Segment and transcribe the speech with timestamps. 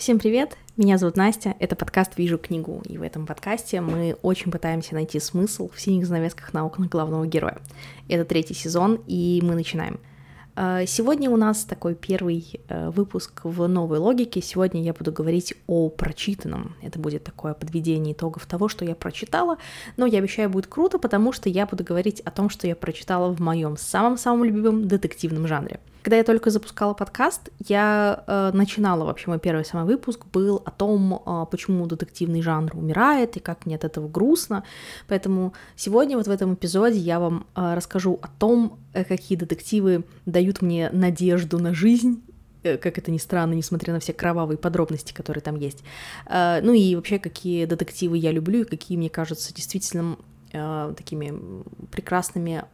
[0.00, 0.56] Всем привет!
[0.78, 5.20] Меня зовут Настя, это подкаст «Вижу книгу», и в этом подкасте мы очень пытаемся найти
[5.20, 7.58] смысл в синих занавесках на окнах главного героя.
[8.08, 10.00] Это третий сезон, и мы начинаем.
[10.56, 14.40] А, сегодня у нас такой первый э, выпуск в новой логике.
[14.40, 16.76] Сегодня я буду говорить о прочитанном.
[16.80, 19.58] Это будет такое подведение итогов того, что я прочитала.
[19.98, 23.34] Но я обещаю, будет круто, потому что я буду говорить о том, что я прочитала
[23.34, 25.78] в моем самом-самом любимом детективном жанре.
[26.02, 30.70] Когда я только запускала подкаст, я э, начинала, вообще мой первый самый выпуск был о
[30.70, 34.64] том, э, почему детективный жанр умирает и как мне от этого грустно.
[35.08, 40.04] Поэтому сегодня вот в этом эпизоде я вам э, расскажу о том, э, какие детективы
[40.24, 42.22] дают мне надежду на жизнь
[42.62, 45.84] э, как это ни странно, несмотря на все кровавые подробности, которые там есть.
[46.24, 50.16] Э, ну и вообще, какие детективы я люблю и какие мне кажутся действительно
[50.52, 51.34] э, такими
[51.90, 52.64] прекрасными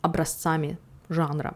[0.00, 0.78] образцами
[1.10, 1.54] жанра.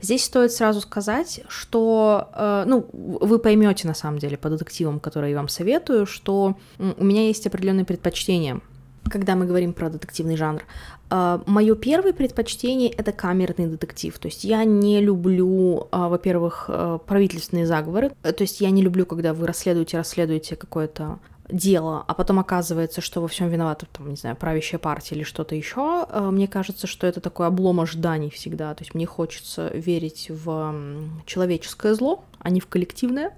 [0.00, 5.30] Здесь стоит сразу сказать, что, э, ну, вы поймете на самом деле по детективам, которые
[5.30, 8.60] я вам советую, что у меня есть определенные предпочтения
[9.08, 10.62] когда мы говорим про детективный жанр.
[11.10, 14.18] Uh, Мое первое предпочтение это камерный детектив.
[14.18, 18.10] То есть я не люблю, uh, во-первых, uh, правительственные заговоры.
[18.22, 23.20] То есть я не люблю, когда вы расследуете, расследуете какое-то дело, а потом оказывается, что
[23.20, 27.06] во всем виновата, там, не знаю, правящая партия или что-то еще, э, мне кажется, что
[27.06, 28.74] это такой облом ожиданий всегда.
[28.74, 30.74] То есть мне хочется верить в
[31.26, 33.32] человеческое зло, а не в коллективное.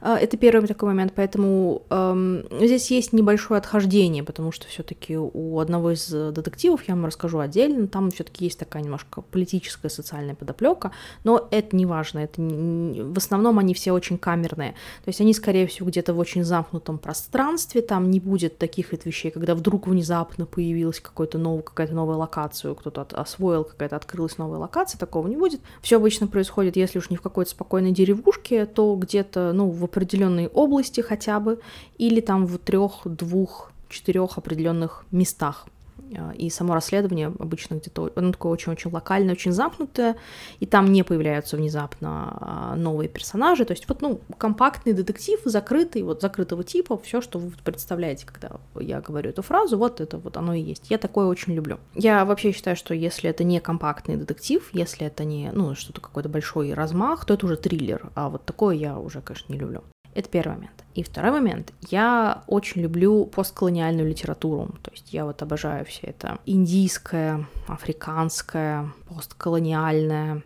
[0.00, 5.58] А, это первый такой момент, поэтому эм, здесь есть небольшое отхождение, потому что все-таки у
[5.58, 10.92] одного из детективов, я вам расскажу отдельно, там все-таки есть такая немножко политическая, социальная подоплека,
[11.24, 13.02] но это не важно, это не...
[13.02, 14.72] в основном они все очень камерные,
[15.04, 19.04] то есть они, скорее всего, где-то в очень замкнутом пространстве, там не будет таких вот
[19.04, 24.58] вещей, когда вдруг внезапно появилась какой-то новый, какая-то новая локация, кто-то освоил, какая-то открылась новая
[24.58, 25.60] локация, такого не будет.
[25.82, 30.46] Все обычно происходит, если уж не в какой-то спокойной деревушке, то где-то, ну, в определенной
[30.46, 31.60] области хотя бы,
[31.98, 35.66] или там в трех, двух, четырех определенных местах.
[36.16, 40.16] А, и само расследование обычно где-то, оно такое очень-очень локальное, очень замкнутое,
[40.58, 43.64] и там не появляются внезапно а, новые персонажи.
[43.64, 48.52] То есть вот, ну, компактный детектив, закрытый, вот закрытого типа, все, что вы представляете, когда
[48.80, 50.90] я говорю эту фразу, вот это вот оно и есть.
[50.90, 51.78] Я такое очень люблю.
[51.94, 56.28] Я вообще считаю, что если это не компактный детектив, если это не, ну, что-то какой-то
[56.28, 59.82] большой размах, то это уже триллер, а вот такое я уже, конечно, не люблю.
[60.14, 60.84] Это первый момент.
[60.94, 61.72] И второй момент.
[61.88, 64.74] Я очень люблю постколониальную литературу.
[64.82, 70.42] То есть я вот обожаю все это индийское, африканское, постколониальное,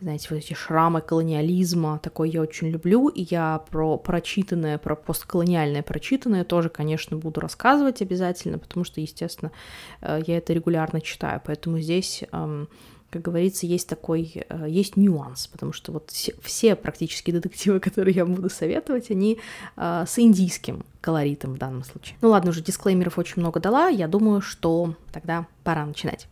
[0.00, 5.82] знаете, вот эти шрамы колониализма, такое я очень люблю, и я про прочитанное, про постколониальное
[5.82, 9.52] прочитанное тоже, конечно, буду рассказывать обязательно, потому что, естественно,
[10.00, 12.68] э, я это регулярно читаю, поэтому здесь эм,
[13.10, 18.14] как говорится, есть такой, э, есть нюанс, потому что вот все, все практически детективы, которые
[18.14, 19.38] я буду советовать, они
[19.76, 22.16] э, с индийским колоритом в данном случае.
[22.22, 26.28] Ну ладно, уже дисклеймеров очень много дала, я думаю, что тогда пора начинать.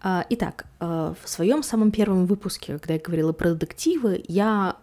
[0.00, 4.76] А, итак, э, в своем самом первом выпуске, когда я говорила про детективы, я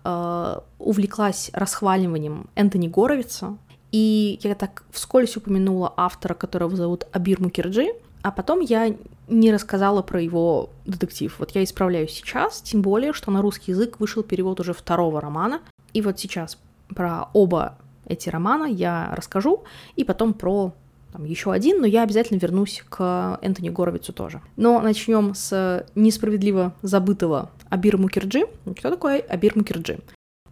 [0.77, 3.57] увлеклась расхваливанием Энтони Горовица,
[3.95, 8.93] и я так вскользь упомянула автора, которого зовут Абир Мукерджи, а потом я
[9.29, 11.33] не рассказала про его детектив.
[11.39, 15.61] Вот я исправляю сейчас, тем более, что на русский язык вышел перевод уже второго романа.
[15.93, 16.57] И вот сейчас
[16.89, 19.63] про оба эти романа я расскажу,
[19.95, 20.73] и потом про
[21.17, 24.41] еще один, но я обязательно вернусь к Энтони Горовицу тоже.
[24.57, 28.47] Но начнем с несправедливо забытого Абир Мукерджи.
[28.77, 29.99] Кто такой Абир Мукерджи?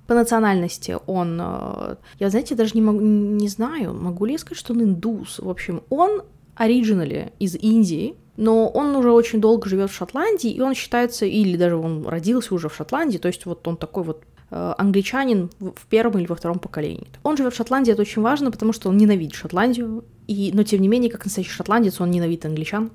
[0.08, 4.60] По национальности он, э, я, знаете, даже не, могу, не знаю, могу ли я сказать,
[4.60, 5.40] что он индус.
[5.40, 6.24] В общем, он
[6.56, 11.58] originally из Индии, но он уже очень долго живет в Шотландии, и он считается, или
[11.58, 15.86] даже он родился уже в Шотландии, то есть вот он такой вот э, англичанин в
[15.90, 17.08] первом или во втором поколении.
[17.24, 20.82] Он живет в Шотландии, это очень важно, потому что он ненавидит Шотландию, и, но тем
[20.82, 22.92] не менее, как настоящий шотландец, он ненавидит англичан.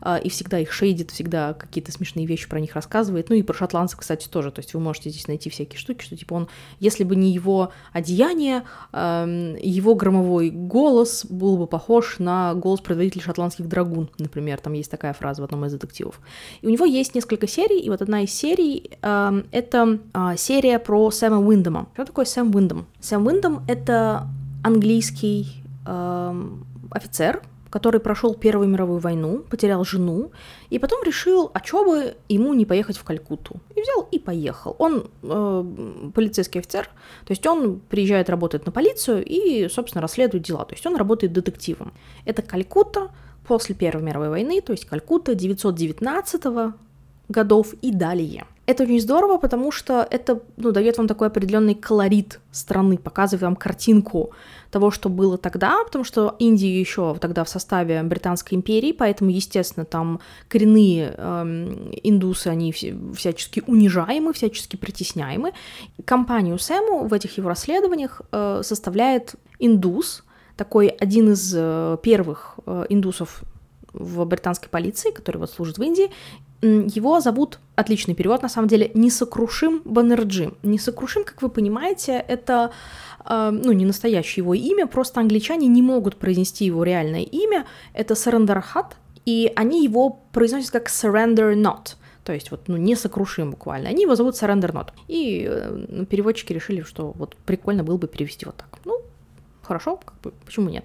[0.00, 3.30] А, и всегда их шейдит, всегда какие-то смешные вещи про них рассказывает.
[3.30, 4.50] Ну и про шотландцев, кстати, тоже.
[4.50, 6.48] То есть вы можете здесь найти всякие штуки, что типа он,
[6.78, 13.68] если бы не его одеяние, его громовой голос был бы похож на голос предводителя шотландских
[13.68, 14.60] драгун, например.
[14.60, 16.20] Там есть такая фраза в одном из детективов.
[16.60, 21.10] И у него есть несколько серий, и вот одна из серий— это а, серия про
[21.10, 21.88] Сэма Уиндома.
[21.94, 22.86] Что такое Сэм Уиндом?
[23.00, 24.28] Сэм Уиндом— это
[24.62, 25.62] английский
[26.90, 30.30] офицер, который прошел Первую мировую войну, потерял жену,
[30.70, 33.60] и потом решил, а чё бы ему не поехать в Калькутту.
[33.76, 34.74] И взял и поехал.
[34.78, 36.84] Он э, полицейский офицер,
[37.24, 40.64] то есть он приезжает работать на полицию и, собственно, расследует дела.
[40.64, 41.92] То есть он работает детективом.
[42.24, 43.10] Это Калькутта
[43.46, 46.74] после Первой мировой войны, то есть Калькутта 919
[47.28, 48.46] годов и далее.
[48.68, 53.56] Это очень здорово, потому что это ну, дает вам такой определенный колорит страны, показывает вам
[53.56, 54.32] картинку
[54.70, 59.86] того, что было тогда, потому что Индия еще тогда в составе Британской империи, поэтому, естественно,
[59.86, 65.52] там коренные эм, индусы, они всячески унижаемы, всячески притесняемы.
[66.04, 70.24] Компанию Сэму в этих его расследованиях э, составляет индус,
[70.56, 73.44] такой один из э, первых э, индусов
[73.94, 76.10] в британской полиции, который вот служит в Индии,
[76.62, 80.52] его зовут, отличный перевод, на самом деле, Несокрушим Баннерджи.
[80.62, 82.72] Несокрушим, как вы понимаете, это,
[83.24, 87.64] э, ну, не настоящее его имя, просто англичане не могут произнести его реальное имя.
[87.94, 91.96] Это Сарендархат, и они его произносят как Surrender Not.
[92.24, 93.88] То есть вот, ну, несокрушим буквально.
[93.88, 94.88] Они его зовут Surrender Not.
[95.06, 98.78] И э, переводчики решили, что вот прикольно было бы перевести вот так.
[98.84, 99.00] Ну,
[99.68, 100.84] хорошо, как бы, почему нет?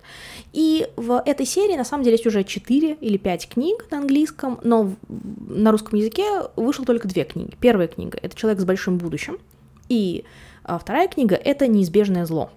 [0.51, 4.59] И в этой серии, на самом деле, есть уже 4 или 5 книг на английском,
[4.63, 4.93] но
[5.47, 6.25] на русском языке
[6.55, 7.55] вышло только две книги.
[7.59, 9.39] Первая книга— это «Человек с большим будущим»,
[9.89, 10.25] и
[10.63, 12.51] а, вторая книга— это «Неизбежное зло».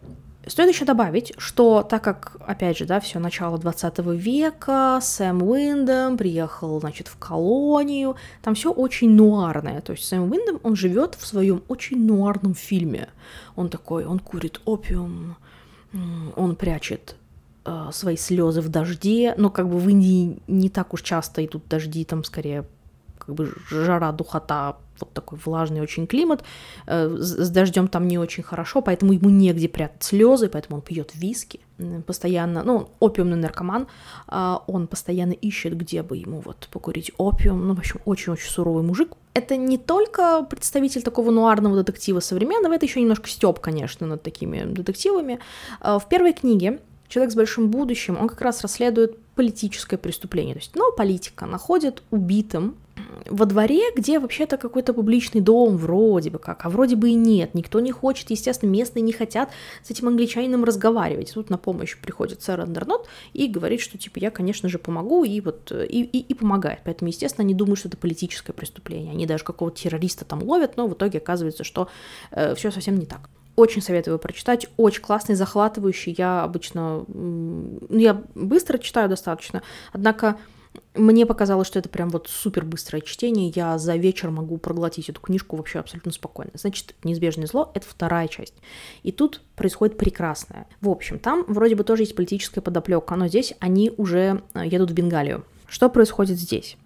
[0.46, 6.16] Стоит еще добавить, что так как, опять же, да, все начало 20 века, Сэм Уиндом
[6.16, 9.80] приехал, значит, в колонию, там все очень нуарное.
[9.80, 13.08] То есть Сэм Уиндом, он живет в своем очень нуарном фильме.
[13.56, 15.36] Он такой, он курит опиум,
[16.36, 17.16] он прячет
[17.64, 21.68] э, свои слезы в дожде, но как бы в Индии не так уж часто идут
[21.68, 22.64] дожди, там скорее
[23.26, 26.42] как бы жара, духота, вот такой влажный очень климат,
[26.86, 31.12] э, с дождем там не очень хорошо, поэтому ему негде прятать слезы, поэтому он пьет
[31.14, 31.60] виски
[32.06, 33.86] постоянно, ну, опиумный наркоман,
[34.28, 38.82] э, он постоянно ищет, где бы ему вот покурить опиум, ну, в общем, очень-очень суровый
[38.82, 39.12] мужик.
[39.34, 44.64] Это не только представитель такого нуарного детектива современного, это еще немножко степ, конечно, над такими
[44.64, 45.38] детективами.
[45.82, 50.54] Э, в первой книге человек с большим будущим, он как раз расследует политическое преступление.
[50.54, 52.76] То есть, ну, политика находит убитым
[53.28, 57.54] во дворе, где вообще-то какой-то публичный дом вроде бы как, а вроде бы и нет.
[57.54, 59.50] Никто не хочет, естественно, местные не хотят
[59.82, 61.32] с этим англичанином разговаривать.
[61.34, 65.40] Тут на помощь приходит сэр Андернот и говорит, что типа я, конечно же, помогу, и
[65.40, 66.80] вот и, и, и помогает.
[66.84, 69.12] Поэтому, естественно, они думают, что это политическое преступление.
[69.12, 71.88] Они даже какого-то террориста там ловят, но в итоге оказывается, что
[72.30, 73.28] э, все совсем не так.
[73.56, 76.14] Очень советую его прочитать, очень классный, захватывающий.
[76.16, 79.62] Я обычно, ну, я быстро читаю достаточно,
[79.92, 80.36] однако
[80.94, 83.52] мне показалось, что это прям вот супер быстрое чтение.
[83.54, 86.52] Я за вечер могу проглотить эту книжку вообще абсолютно спокойно.
[86.54, 88.54] Значит, «Неизбежное зло»— это вторая часть.
[89.02, 90.66] И тут происходит прекрасное.
[90.80, 94.90] В общем, там вроде бы тоже есть политическая подоплека, но здесь они уже э, едут
[94.90, 95.44] в Бенгалию.
[95.68, 96.76] Что происходит здесь?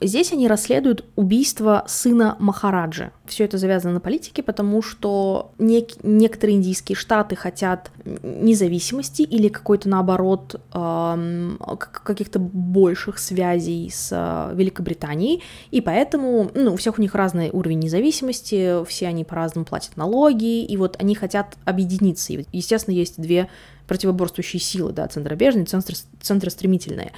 [0.00, 3.10] Здесь они расследуют убийство сына Махараджи.
[3.26, 9.88] Все это завязано на политике, потому что нек- некоторые индийские штаты хотят независимости или какой-то,
[9.88, 10.60] наоборот,
[12.04, 17.80] каких-то больших связей с э, Великобританией, и поэтому ну, у всех у них разный уровень
[17.80, 22.32] независимости, все они по-разному платят налоги, и вот они хотят объединиться.
[22.32, 23.48] И, естественно, есть две
[23.86, 27.12] противоборствующие силы, да, центробежные, центр, центростремительные.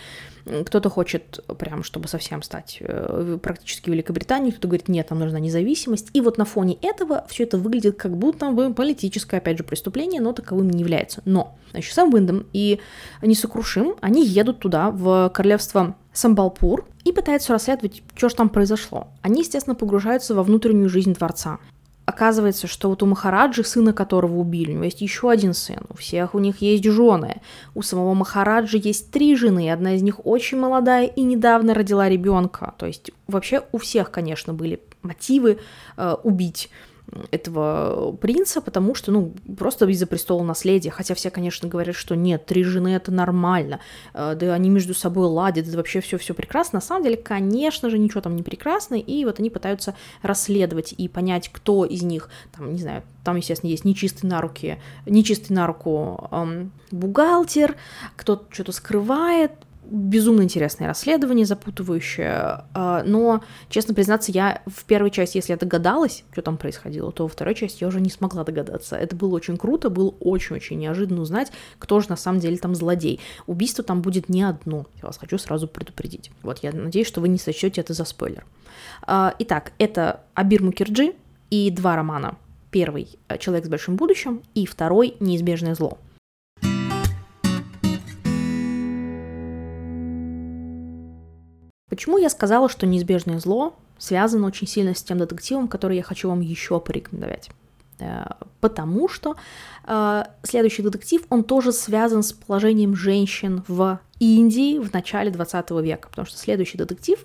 [0.64, 6.08] Кто-то хочет прям, чтобы совсем стать э, практически Великобританией, кто-то говорит, нет, нам нужна независимость.
[6.14, 10.20] И вот на фоне этого все это выглядит как будто бы политическое, опять же, преступление,
[10.20, 11.22] но таковым не является.
[11.26, 12.80] Но, значит, сам Виндом и
[13.20, 19.08] Несокрушим, они едут туда, в королевство Самбалпур, и пытаются расследовать, что же там произошло.
[19.22, 21.58] Они, естественно, погружаются во внутреннюю жизнь дворца
[22.08, 25.96] оказывается, что вот у Махараджи, сына которого убили, у него есть еще один сын, у
[25.96, 27.42] всех у них есть жены.
[27.74, 32.08] У самого Махараджи есть три жены, и одна из них очень молодая и недавно родила
[32.08, 32.72] ребенка.
[32.78, 35.58] То есть вообще у всех, конечно, были мотивы
[35.98, 36.70] э, убить
[37.30, 42.46] этого принца, потому что, ну, просто из-за престола наследия, хотя все, конечно, говорят, что нет,
[42.46, 43.80] три жены это нормально,
[44.14, 46.78] э, да они между собой ладят, это вообще все-все прекрасно.
[46.78, 51.08] На самом деле, конечно же, ничего там не прекрасно, и вот они пытаются расследовать и
[51.08, 55.66] понять, кто из них, там, не знаю, там, естественно, есть нечистый на руки, нечистый на
[55.66, 57.76] руку эм, бухгалтер,
[58.16, 59.52] кто что-то скрывает,
[59.84, 66.24] безумно интересное расследование, запутывающее, а, но, честно признаться, я в первой части, если я догадалась,
[66.32, 68.96] что там происходило, то во второй части я уже не смогла догадаться.
[68.96, 73.20] Это было очень круто, было очень-очень неожиданно узнать, кто же на самом деле там злодей.
[73.46, 76.30] Убийство там будет не одно, я вас хочу сразу предупредить.
[76.42, 78.44] Вот, я надеюсь, что вы не сочтете это за спойлер.
[79.02, 81.14] А, итак, это Абир Мукерджи
[81.50, 82.36] и два романа.
[82.70, 85.96] Первый «Человек с большим будущим» и второй «Неизбежное зло».
[91.98, 96.28] Почему я сказала, что неизбежное зло связано очень сильно с тем детективом, который я хочу
[96.28, 97.50] вам еще порекомендовать?
[97.98, 98.22] Э,
[98.60, 99.34] потому что
[99.84, 106.08] э, следующий детектив, он тоже связан с положением женщин в Индии в начале 20 века,
[106.08, 107.18] потому что следующий детектив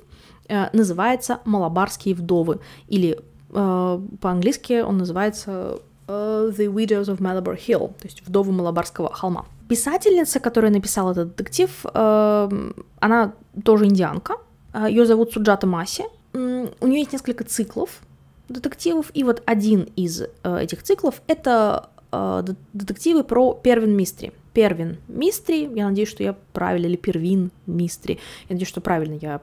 [0.49, 5.77] э, называется «Малабарские вдовы», или по-английски он называется
[6.07, 9.45] «The Widows of Malabar Hill», то есть «Вдовы Малабарского холма».
[9.69, 14.37] Писательница, которая написала этот детектив, она тоже индианка,
[14.73, 18.01] ее зовут Суджата Маси, у нее есть несколько циклов
[18.49, 24.33] детективов, и вот один из э, этих циклов— это э, детективы про Первин Мистри.
[24.53, 28.19] Первин Мистри, я надеюсь, что я правильно, или Первин Мистри,
[28.49, 29.41] я надеюсь, что правильно я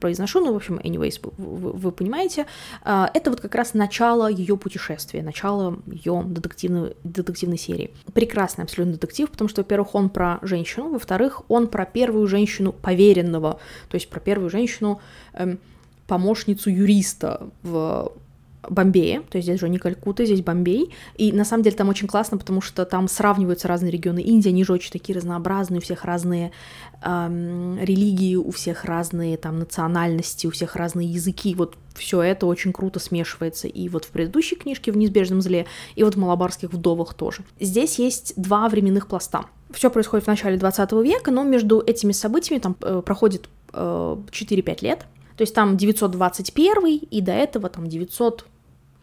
[0.00, 2.46] произношу, ну, в общем, anyways, вы, вы понимаете,
[2.84, 7.90] э, это вот как раз начало ее путешествия, начало ее детективной, детективной серии.
[8.12, 13.58] Прекрасный абсолютно детектив, потому что, во-первых, он про женщину, во-вторых, он про первую женщину поверенного,
[13.88, 15.00] то есть про первую женщину,
[15.32, 15.58] эм,
[16.06, 18.12] помощницу юриста в
[18.70, 22.08] Бомбее, то есть здесь же не Калькутта, здесь Бомбей, и на самом деле там очень
[22.08, 26.04] классно, потому что там сравниваются разные регионы Индии, они же очень такие разнообразные, у всех
[26.04, 26.52] разные
[27.02, 32.72] эм, религии, у всех разные там национальности, у всех разные языки, вот все это очень
[32.72, 37.14] круто смешивается и вот в предыдущей книжке «В неизбежном зле», и вот в «Малабарских вдовах»
[37.14, 37.42] тоже.
[37.60, 39.46] Здесь есть два временных пласта.
[39.70, 44.78] Все происходит в начале 20 века, но между этими событиями там э, проходит э, 4-5
[44.82, 45.06] лет,
[45.36, 48.46] то есть там 921 и до этого там 900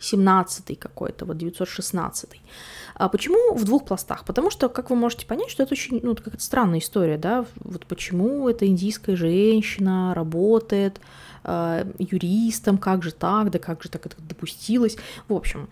[0.02, 2.42] 17 какой-то, вот 916.
[2.96, 4.26] А почему в двух пластах?
[4.26, 7.86] Потому что, как вы можете понять, что это очень, ну, какая-то странная история, да, вот
[7.86, 11.00] почему эта индийская женщина работает
[11.44, 14.98] э, юристом, как же так, да как же так это допустилось.
[15.28, 15.70] В общем,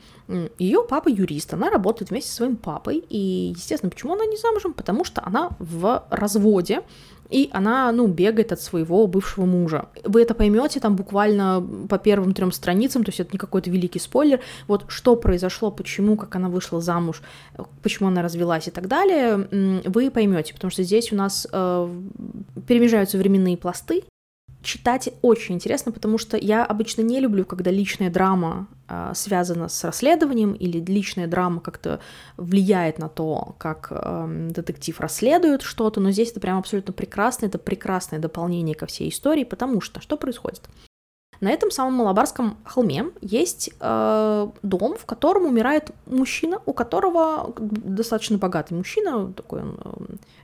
[0.57, 4.73] ее папа юрист, она работает вместе со своим папой, и, естественно, почему она не замужем?
[4.73, 6.81] Потому что она в разводе,
[7.29, 9.87] и она, ну, бегает от своего бывшего мужа.
[10.03, 13.99] Вы это поймете там буквально по первым трем страницам, то есть это не какой-то великий
[13.99, 14.39] спойлер.
[14.67, 17.21] Вот что произошло, почему, как она вышла замуж,
[17.83, 19.47] почему она развелась и так далее,
[19.85, 21.95] вы поймете, потому что здесь у нас э,
[22.67, 24.03] перемежаются временные пласты,
[24.61, 29.83] читать очень интересно, потому что я обычно не люблю, когда личная драма э, связана с
[29.83, 31.99] расследованием или личная драма как-то
[32.37, 37.57] влияет на то, как э, детектив расследует что-то, но здесь это прям абсолютно прекрасно, это
[37.57, 40.61] прекрасное дополнение ко всей истории, потому что что происходит?
[41.41, 48.37] На этом самом Малабарском холме есть э, дом, в котором умирает мужчина, у которого достаточно
[48.37, 49.79] богатый мужчина, такой он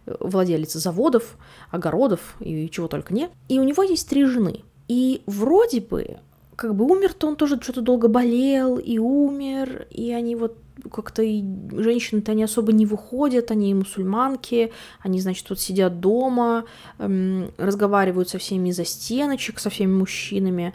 [0.05, 1.35] э, владелец заводов,
[1.69, 3.29] огородов и чего только не.
[3.49, 4.63] И у него есть три жены.
[4.87, 6.17] И вроде бы
[6.55, 10.57] как бы умер-то он тоже что-то долго болел и умер, и они вот
[10.91, 16.65] как-то женщины-то они особо не выходят, они мусульманки, они, значит, вот сидят дома,
[16.99, 20.73] эм, разговаривают со всеми за стеночек, со всеми мужчинами.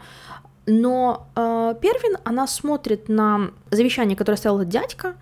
[0.65, 5.15] Но э, Первин, она смотрит на завещание, которое оставил дядька,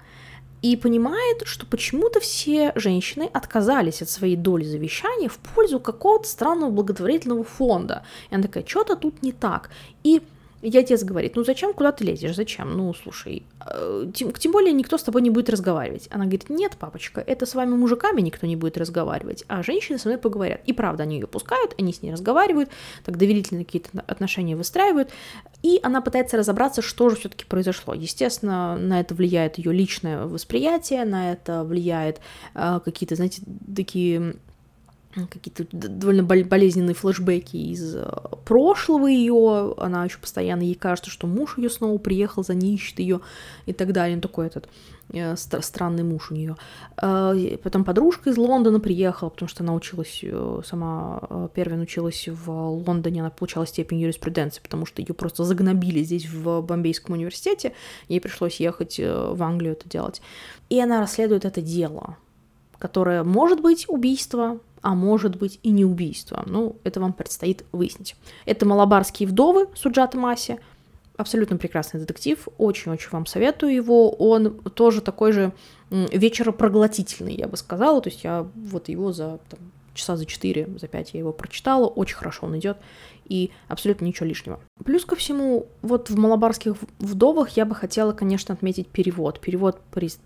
[0.62, 6.70] и понимает, что почему-то все женщины отказались от своей доли завещания в пользу какого-то странного
[6.70, 8.04] благотворительного фонда.
[8.30, 9.70] И она такая, что-то тут не так.
[10.04, 10.22] И
[10.62, 12.76] и отец говорит, ну зачем, куда ты лезешь, зачем?
[12.76, 16.08] Ну, слушай, э, тем, тем более никто с тобой не будет разговаривать.
[16.12, 20.10] Она говорит, нет, папочка, это с вами мужиками никто не будет разговаривать, а женщины со
[20.10, 20.62] мной поговорят.
[20.66, 22.70] И правда, они ее пускают, они с ней разговаривают,
[23.06, 25.10] так доверительные какие-то отношения выстраивают,
[25.64, 27.94] и она пытается разобраться, что же все-таки произошло.
[27.94, 32.20] Естественно, на это влияет ее личное восприятие, на это влияет
[32.54, 33.42] э, какие-то, знаете,
[33.76, 34.36] такие
[35.14, 38.06] какие-то довольно болезненные флешбеки из э,
[38.46, 43.00] прошлого ее, она еще постоянно ей кажется, что муж ее снова приехал, за ней ищет
[43.00, 43.22] ее
[43.66, 44.70] и так далее, он такой этот
[45.12, 46.58] э, странный муж у нее.
[47.02, 50.24] Э, потом подружка из Лондона приехала, потому что она училась,
[50.64, 56.30] сама Первин училась в Лондоне, она получала степень юриспруденции, потому что ее просто загнобили здесь
[56.30, 57.74] в Бомбейском университете,
[58.10, 60.22] ей пришлось ехать в Англию это делать.
[60.70, 62.18] И она расследует это дело,
[62.78, 66.44] которое может быть убийство, а может быть и не убийство.
[66.46, 68.16] Ну, это вам предстоит выяснить.
[68.46, 70.60] Это «Малабарские вдовы» Суджата Маси.
[71.18, 74.10] Абсолютно прекрасный детектив, очень-очень вам советую его.
[74.12, 75.52] Он тоже такой же
[75.90, 78.02] вечеропроглотительный, я бы сказала.
[78.02, 79.60] То есть я вот его за там,
[80.00, 82.78] часа за 4, за 5 я его прочитала, очень хорошо он идет
[83.30, 84.60] и абсолютно ничего лишнего.
[84.84, 89.40] Плюс ко всему, вот в «Малабарских вдовах» я бы хотела, конечно, отметить перевод.
[89.40, 89.80] Перевод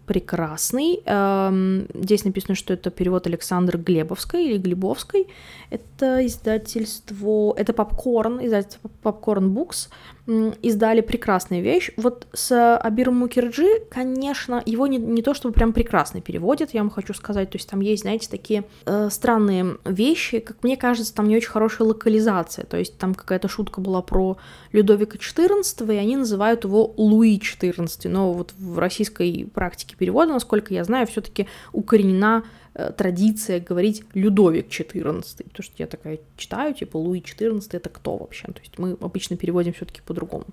[0.08, 1.02] прекрасный.
[1.06, 5.28] Эм, здесь написано, что это перевод Александры Глебовской или Глебовской.
[5.70, 9.90] Это издательство, это Попкорн, издательство Попкорн Букс
[10.26, 11.92] издали прекрасную вещь.
[11.98, 16.90] Вот с Абиром Мукерджи, конечно, его не, не то чтобы прям прекрасно переводят, я вам
[16.90, 21.28] хочу сказать, то есть там есть, знаете, такие э, странные вещи, как мне кажется, там
[21.28, 24.38] не очень хорошая локализация, то есть там какая-то шутка была про
[24.72, 30.74] Людовика XIV, и они называют его Луи XIV, но вот в российской практике перевода, насколько
[30.74, 36.98] я знаю, все таки укоренена традиция говорить Людовик XIV, потому что я такая читаю, типа
[36.98, 38.48] Луи XIV это кто вообще?
[38.48, 40.46] То есть мы обычно переводим все таки по-другому.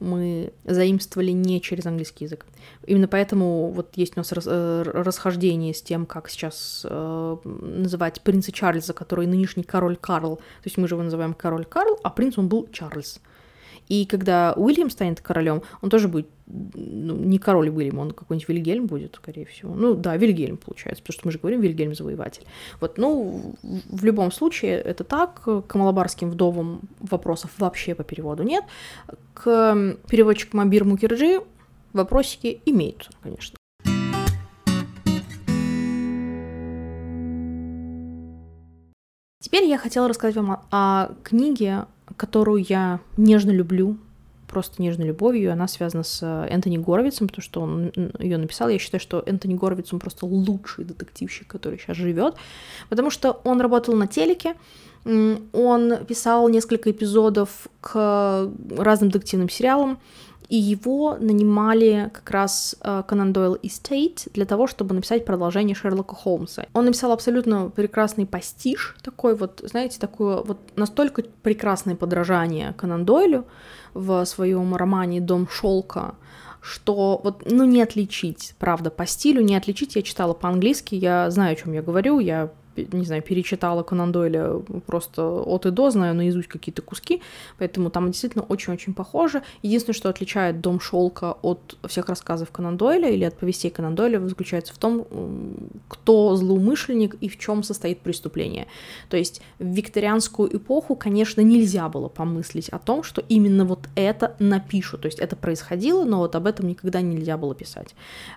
[0.00, 2.46] Мы заимствовали не через английский язык.
[2.86, 8.52] Именно поэтому вот есть у нас э, расхождение с тем, как сейчас э, называть принца
[8.52, 10.36] Чарльза, который нынешний король Карл.
[10.36, 13.20] То есть мы же его называем король Карл, а принц он был Чарльз.
[13.90, 18.86] И когда Уильям станет королем, он тоже будет ну, не король Уильям, он какой-нибудь Вильгельм
[18.86, 19.74] будет, скорее всего.
[19.74, 22.44] Ну да, Вильгельм получается, потому что мы же говорим Вильгельм завоеватель.
[22.80, 25.42] Вот, ну, в любом случае это так.
[25.42, 28.64] К малабарским вдовам вопросов вообще по переводу нет.
[29.34, 31.40] К переводчикам Абир Мукерджи
[31.92, 33.56] вопросики имеются, конечно.
[39.40, 43.96] Теперь я хотела рассказать вам о, о книге, которую я нежно люблю,
[44.50, 48.68] просто нежной любовью, она связана с э, Энтони Горовицем, потому что он ее написал.
[48.68, 52.34] Я считаю, что Энтони Горовиц, он просто лучший детективщик, который сейчас живет,
[52.88, 54.54] потому что он работал на телеке,
[55.04, 59.98] он писал несколько эпизодов к разным детективным сериалам,
[60.50, 66.16] и его нанимали как раз Конан Дойл и Стейт для того, чтобы написать продолжение Шерлока
[66.16, 66.66] Холмса.
[66.74, 73.46] Он написал абсолютно прекрасный пастиш, такой вот, знаете, такое вот настолько прекрасное подражание Конан Дойлю
[73.94, 76.16] в своем романе «Дом шелка»,
[76.60, 79.96] что вот, ну, не отличить, правда, по стилю, не отличить.
[79.96, 84.60] Я читала по-английски, я знаю, о чем я говорю, я не знаю, перечитала Конан Дойля
[84.86, 87.22] просто от и до, знаю наизусть какие-то куски,
[87.58, 89.42] поэтому там действительно очень-очень похоже.
[89.62, 94.20] Единственное, что отличает «Дом шелка» от всех рассказов Конан Дойля или от повестей Конан Дойля,
[94.26, 95.06] заключается в том,
[95.88, 98.66] кто злоумышленник и в чем состоит преступление.
[99.08, 104.36] То есть в викторианскую эпоху, конечно, нельзя было помыслить о том, что именно вот это
[104.38, 105.02] напишут.
[105.02, 107.94] То есть это происходило, но вот об этом никогда нельзя было писать.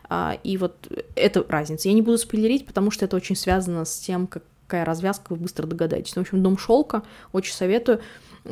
[0.09, 0.73] А, и вот
[1.15, 1.87] это разница.
[1.89, 4.27] Я не буду спойлерить, потому что это очень связано с тем,
[4.65, 6.15] какая развязка, вы быстро догадаетесь.
[6.15, 8.01] Ну, в общем, «Дом шелка» очень советую.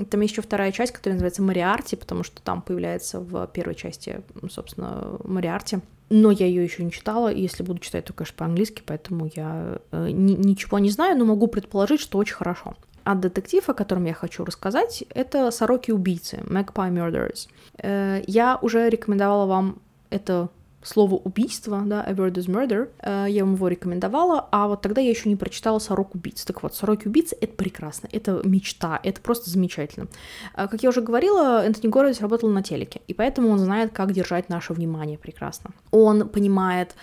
[0.09, 5.17] Там еще вторая часть, которая называется «Мариарти», потому что там появляется в первой части, собственно,
[5.23, 5.79] Мариарти.
[6.09, 9.79] Но я ее еще не читала, и если буду читать, то, конечно, по-английски, поэтому я
[9.91, 12.75] э, ни, ничего не знаю, но могу предположить, что очень хорошо.
[13.03, 17.47] А детектив, о котором я хочу рассказать, это «Сороки-убийцы» Magpie Murders.
[17.77, 20.49] Э, я уже рекомендовала вам это
[20.83, 25.01] слово убийство, да, A Word is Murder, э, я вам его рекомендовала, а вот тогда
[25.01, 26.43] я еще не прочитала «Сорок убийц».
[26.43, 30.07] Так вот, «Сороки убийцы»— это прекрасно, это мечта, это просто замечательно.
[30.55, 34.11] Э, как я уже говорила, Энтони Гордис работал на телеке, и поэтому он знает, как
[34.11, 35.71] держать наше внимание прекрасно.
[35.91, 36.95] Он понимает,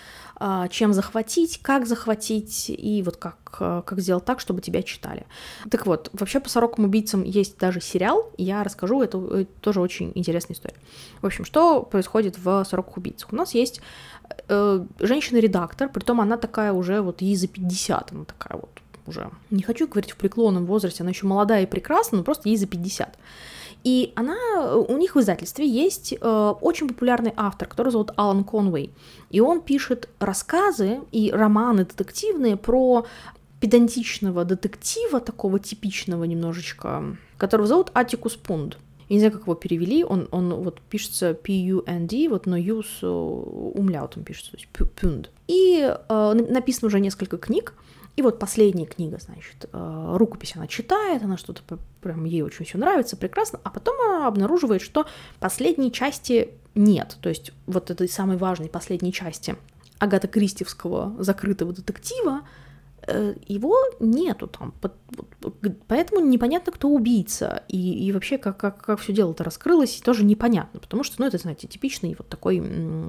[0.69, 3.37] чем захватить, как захватить, и вот как,
[3.85, 5.25] как сделать так, чтобы тебя читали.
[5.69, 10.11] Так вот, вообще по «Сорокам убийцам» есть даже сериал, я расскажу, это, это тоже очень
[10.15, 10.77] интересная история.
[11.21, 13.33] В общем, что происходит в «Сороках убийцах»?
[13.33, 13.81] У нас есть
[14.47, 18.69] э, женщина-редактор, притом она такая уже, вот ей за 50, она такая вот
[19.09, 22.57] уже, не хочу говорить в преклонном возрасте, она еще молодая и прекрасна, но просто ей
[22.57, 23.17] за 50.
[23.83, 28.93] И она, у них в издательстве есть э, очень популярный автор, который зовут Алан Конвей.
[29.29, 33.05] И он пишет рассказы и романы детективные про
[33.59, 38.77] педантичного детектива, такого типичного немножечко, которого зовут Атикус Пунд.
[39.09, 43.03] Я не знаю, как его перевели, он, он вот пишется P-U-N-D, вот, но U с
[43.03, 45.31] умляутом пишется, то есть пюнд.
[45.47, 47.73] И э, написано уже несколько книг,
[48.19, 52.77] и вот последняя книга, значит, э, рукопись она читает, она что-то прям ей очень все
[52.77, 55.07] нравится, прекрасно, а потом она обнаруживает, что
[55.39, 59.55] последней части нет, то есть вот этой самой важной последней части
[59.99, 62.41] Агата Кристевского закрытого детектива,
[63.47, 64.73] его нету там,
[65.87, 70.79] поэтому непонятно, кто убийца, и, и вообще, как, как, как все дело-то раскрылось, тоже непонятно,
[70.79, 72.61] потому что, ну, это, знаете, типичный вот такой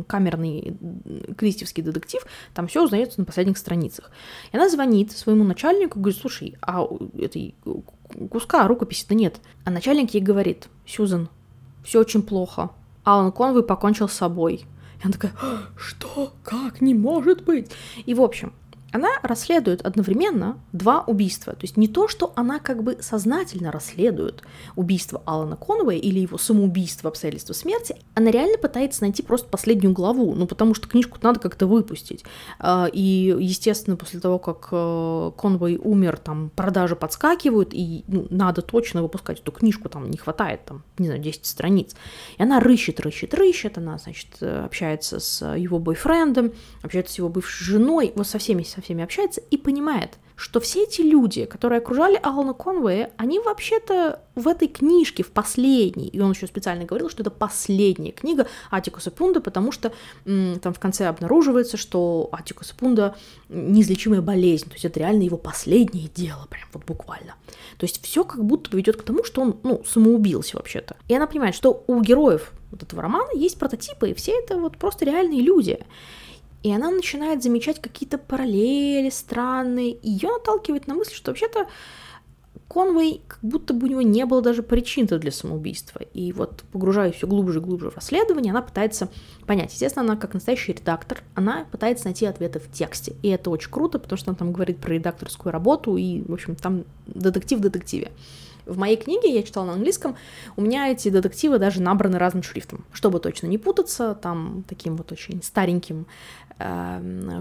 [0.06, 0.76] камерный
[1.36, 2.22] кристевский детектив,
[2.54, 4.10] там все узнается на последних страницах.
[4.52, 6.86] И она звонит своему начальнику, говорит, слушай, а
[7.18, 7.54] этой
[8.30, 9.40] куска рукописи-то нет.
[9.64, 11.28] А начальник ей говорит, Сьюзан,
[11.84, 12.70] все очень плохо,
[13.04, 14.64] Алан Конвей покончил с собой.
[15.00, 15.32] И она такая,
[15.76, 16.32] что?
[16.44, 16.80] Как?
[16.80, 17.70] Не может быть!
[18.04, 18.52] И, в общем,
[18.92, 21.52] она расследует одновременно два убийства.
[21.52, 24.42] То есть не то, что она как бы сознательно расследует
[24.76, 30.34] убийство Алана Конвея или его самоубийство, обстоятельства смерти, она реально пытается найти просто последнюю главу,
[30.34, 32.24] ну потому что книжку надо как-то выпустить.
[32.58, 38.62] А, и, естественно, после того, как э, Конвей умер, там продажи подскакивают, и ну, надо
[38.62, 41.94] точно выпускать эту книжку, там не хватает, там, не знаю, 10 страниц.
[42.38, 47.64] И она рыщет, рыщет, рыщет, она, значит, общается с его бойфрендом, общается с его бывшей
[47.64, 51.78] женой, вот со всеми, со со всеми общается и понимает, что все эти люди, которые
[51.78, 57.10] окружали Алана Конвея, они вообще-то в этой книжке, в последней, и он еще специально говорил,
[57.10, 59.92] что это последняя книга Атикуса Пунда, потому что
[60.24, 63.14] м, там в конце обнаруживается, что Атикуса Пунда
[63.50, 67.34] неизлечимая болезнь, то есть это реально его последнее дело, прям вот буквально.
[67.76, 70.96] То есть все как будто ведет к тому, что он, ну, самоубился вообще-то.
[71.08, 74.78] И она понимает, что у героев вот этого романа есть прототипы, и все это вот
[74.78, 75.80] просто реальные люди.
[76.62, 81.66] И она начинает замечать какие-то параллели странные, ее наталкивает на мысль, что вообще-то
[82.70, 86.02] Конвей, как будто бы у него не было даже причин-то для самоубийства.
[86.14, 89.08] И вот, погружаясь все глубже и глубже в расследование, она пытается
[89.44, 89.72] понять.
[89.72, 93.16] Естественно, она, как настоящий редактор, она пытается найти ответы в тексте.
[93.22, 96.54] И это очень круто, потому что она там говорит про редакторскую работу, и, в общем,
[96.54, 98.12] там детектив в детективе.
[98.66, 100.14] В моей книге, я читала на английском,
[100.56, 105.10] у меня эти детективы даже набраны разным шрифтом, чтобы точно не путаться, там таким вот
[105.10, 106.06] очень стареньким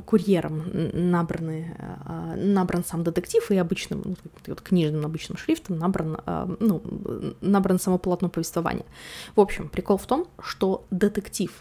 [0.05, 4.15] курьером набраны, э, набран сам детектив, и обычным, ну,
[4.47, 6.81] вот книжным обычным шрифтом набран, э, ну,
[7.41, 8.85] набран само полотно повествования.
[9.35, 11.51] В общем, прикол в том, что детектив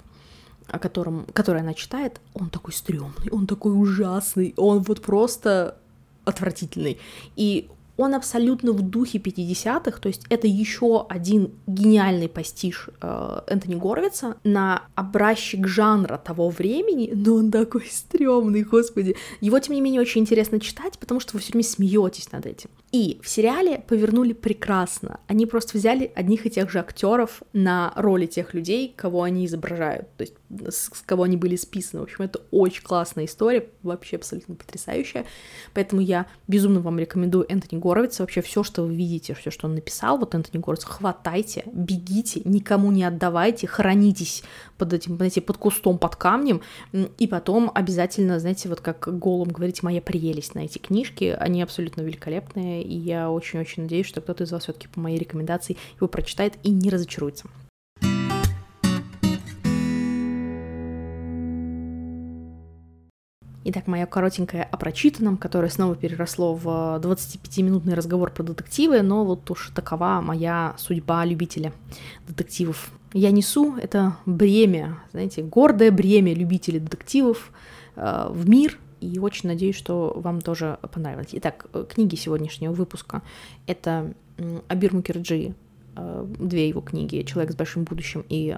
[0.71, 5.79] о котором, который она читает, он такой стрёмный, он такой ужасный, он вот просто
[6.27, 6.99] отвратительный.
[7.37, 13.75] И он абсолютно в духе 50-х, то есть это еще один гениальный постиж э, Энтони
[13.75, 19.17] Горвица на образчик жанра того времени, но он такой стрёмный, господи.
[19.41, 22.71] Его, тем не менее, очень интересно читать, потому что вы все время смеетесь над этим.
[22.93, 25.21] И в сериале повернули прекрасно.
[25.27, 30.09] Они просто взяли одних и тех же актеров на роли тех людей, кого они изображают,
[30.17, 30.35] то есть
[30.71, 32.01] с кого они были списаны.
[32.01, 35.27] В общем, это очень классная история, вообще абсолютно потрясающая.
[35.75, 38.23] Поэтому я безумно вам рекомендую Энтони Горовица.
[38.23, 42.93] Вообще все, что вы видите, все, что он написал, вот Энтони Горовиц, хватайте, бегите, никому
[42.93, 44.43] не отдавайте, хранитесь
[44.77, 46.61] под этим, знаете, под кустом, под камнем,
[46.93, 52.03] и потом обязательно, знаете, вот как голым говорить, моя прелесть на эти книжки, они абсолютно
[52.03, 56.09] великолепные, и я очень-очень надеюсь, что кто-то из вас все таки по моей рекомендации его
[56.09, 57.49] прочитает и не разочаруется.
[63.71, 66.65] Итак, моя коротенькая о прочитанном, которое снова переросло в
[67.03, 71.75] 25-минутный разговор про детективы, но вот уж такова моя судьба любителя
[72.27, 72.91] детективов.
[73.13, 77.53] Я несу это бремя, знаете, гордое бремя любителей детективов
[77.95, 81.29] э, в мир, и очень надеюсь, что вам тоже понравилось.
[81.33, 83.21] Итак, э, книги сегодняшнего выпуска—
[83.67, 84.15] это
[84.69, 85.55] Абир Мукерджи,
[85.95, 88.57] э, две его книги «Человек с большим будущим» и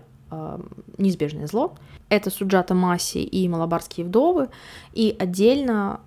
[0.99, 1.75] «Неизбежное зло».
[2.09, 4.49] Это Суджата Маси и «Малабарские вдовы».
[4.93, 6.01] И отдельно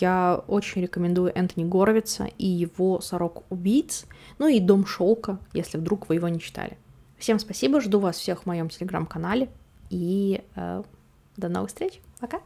[0.00, 4.06] я очень рекомендую Энтони Горовица и его «Сорок убийц»,
[4.38, 6.78] ну и «Дом шелка», если вдруг вы его не читали.
[7.18, 9.48] Всем спасибо, жду вас всех в моем телеграм-канале
[9.90, 10.82] и э,
[11.36, 12.00] до новых встреч.
[12.18, 12.40] Пока!